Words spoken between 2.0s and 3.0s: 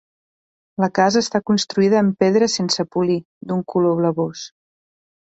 en pedra sense